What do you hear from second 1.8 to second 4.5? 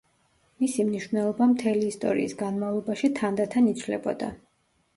ისტორიის განმავლობაში თანდათან იცვლებოდა.